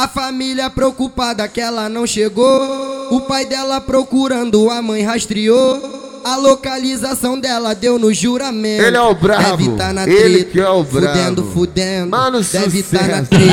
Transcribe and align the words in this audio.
A 0.00 0.08
família 0.08 0.70
preocupada 0.70 1.46
que 1.46 1.60
ela 1.60 1.86
não 1.86 2.06
chegou. 2.06 3.06
O 3.10 3.20
pai 3.20 3.44
dela 3.44 3.82
procurando, 3.82 4.70
a 4.70 4.80
mãe 4.80 5.02
rastreou. 5.02 6.22
A 6.24 6.36
localização 6.36 7.38
dela 7.38 7.74
deu 7.74 7.98
no 7.98 8.10
juramento. 8.10 8.82
Ele 8.82 8.96
é 8.96 9.00
o 9.02 9.14
brabo. 9.14 9.58
Deve 9.58 9.76
tá 9.76 9.92
na 9.92 10.08
Ele 10.08 10.36
treta. 10.38 10.50
que 10.52 10.60
é 10.60 10.70
o 10.70 10.82
brabo. 10.82 11.06
Fudendo, 11.06 11.44
fudendo. 11.52 12.10
Mano, 12.10 12.40
Deve 12.40 12.82
tá 12.82 13.02
na 13.08 13.22
treta. 13.24 13.52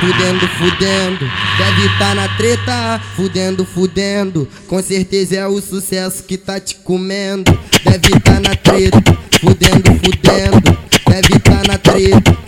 Fudendo, 0.00 0.48
fudendo. 0.48 1.30
Deve 1.58 1.98
tá 1.98 2.14
na 2.14 2.28
treta. 2.38 3.00
Fudendo, 3.14 3.66
fudendo. 3.66 4.48
Com 4.68 4.82
certeza 4.82 5.36
é 5.36 5.46
o 5.46 5.60
sucesso 5.60 6.22
que 6.22 6.38
tá 6.38 6.58
te 6.58 6.74
comendo. 6.76 7.52
Deve 7.84 8.18
tá 8.20 8.40
na 8.40 8.56
treta. 8.56 9.02
Fudendo, 9.38 9.90
fudendo. 10.02 10.78
Deve 11.06 11.38
tá 11.38 11.62
na 11.68 11.76
treta. 11.76 12.41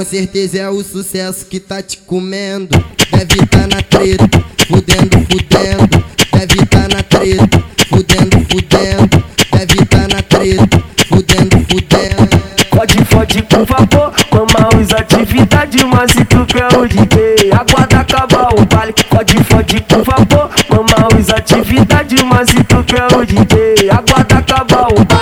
Com 0.00 0.04
certeza 0.06 0.58
é 0.58 0.68
o 0.70 0.82
sucesso 0.82 1.44
que 1.44 1.60
tá 1.60 1.82
te 1.82 1.98
comendo. 1.98 2.74
Deve 3.12 3.46
tá 3.46 3.66
na 3.66 3.82
treta, 3.82 4.30
fudendo, 4.66 5.18
fudendo. 5.28 6.04
Deve 6.32 6.64
tá 6.64 6.88
na 6.88 7.02
treta, 7.02 7.62
fudendo, 7.86 8.38
fudendo. 8.48 9.24
Deve 9.52 9.84
tá 9.84 10.08
na 10.08 10.22
treta, 10.22 10.82
fudendo, 11.06 11.66
fudendo. 11.68 12.40
Fode, 12.74 13.04
fode 13.04 13.42
com 13.42 13.62
vapor, 13.66 14.14
mama 14.32 14.80
usa 14.80 14.96
atividade, 14.96 15.84
mas 15.84 16.12
se 16.12 16.24
tu 16.24 16.46
quer 16.46 16.78
o 16.78 16.88
DJ, 16.88 17.52
aguarda 17.52 18.00
acabar 18.00 18.54
o 18.54 18.64
baile. 18.64 18.94
Fode, 19.10 19.44
fode 19.44 19.80
com 19.82 20.02
vapor, 20.02 20.48
mama 20.70 21.18
usa 21.20 21.36
atividade, 21.36 22.16
mas 22.24 22.48
se 22.48 22.64
tu 22.64 22.82
quer 22.84 23.04
o 23.14 23.26
DJ, 23.26 23.90
aguarda 23.90 24.38
acabar 24.38 24.88
o 24.92 25.04
baile. 25.04 25.19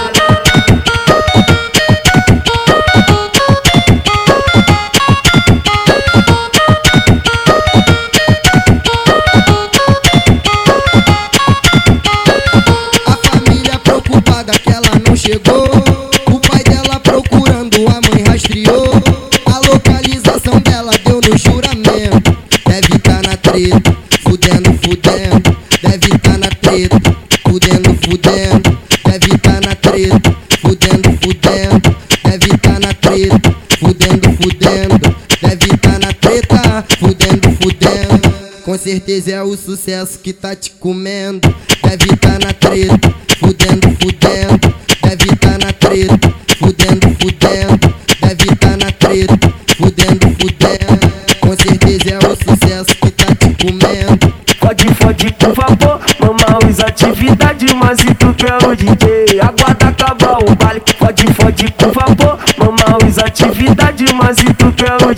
Fudendo. 24.98 25.56
Deve 25.82 26.18
tá 26.18 26.38
na 26.38 26.48
treta, 26.48 27.16
fudendo, 27.46 27.98
fudendo. 28.04 28.78
Deve 29.04 29.38
tá 29.38 29.60
na 29.60 29.74
treta, 29.76 30.36
fudendo, 30.60 31.18
fudendo. 31.22 31.96
Deve 32.24 32.58
tá 32.58 32.80
na 32.80 32.94
treta, 32.94 33.56
fudendo, 33.78 34.32
fudendo. 34.42 35.16
Deve 35.40 35.76
tá 35.78 35.98
na 35.98 36.12
treta, 36.12 36.84
fudendo, 36.98 37.56
fudendo. 37.62 38.38
Com 38.64 38.76
certeza 38.76 39.32
é 39.32 39.42
o 39.42 39.56
sucesso 39.56 40.18
que 40.18 40.32
tá 40.32 40.54
te 40.56 40.72
comendo. 40.72 41.54
Deve 41.82 42.16
tá 42.16 42.38
na 42.38 42.52
treta, 42.52 43.14
fudendo, 43.38 43.88
fudendo. 44.00 44.74
Deve 45.02 45.36
tá 45.36 45.58
na 45.58 45.72
treta, 45.72 46.34
fudendo, 46.58 47.16
fudendo. 47.20 47.94
Deve 48.20 48.56
tá 48.56 48.76
na 48.76 48.90
treta, 48.92 49.54
fudendo, 49.76 50.36
fudendo. 50.40 51.18
Com 51.40 51.56
certeza 51.56 52.10
é 52.10 52.18
o 52.18 52.36
sucesso 52.36 52.96
que 53.00 53.10
tá 53.10 53.34
te 53.34 53.64
comendo. 53.64 54.27
Fode, 54.68 54.94
fode 54.96 55.34
vapor, 55.54 55.98
mama 56.20 56.58
usa 56.68 56.88
atividade, 56.88 57.74
mas 57.74 58.00
se 58.00 58.14
tu 58.16 58.34
quer 58.34 58.58
o 58.68 58.76
DJ, 58.76 59.40
aguarda 59.40 59.88
acabar 59.88 60.38
o 60.42 60.54
baile. 60.56 60.82
Fode, 60.98 61.24
fode 61.32 61.72
com 61.72 61.90
vapor, 61.90 62.38
mama 62.58 62.98
usa 63.08 63.24
atividade, 63.24 64.04
mas 64.12 64.36
se 64.36 64.52
tu 64.52 64.70
quer 64.72 65.02
o 65.06 65.14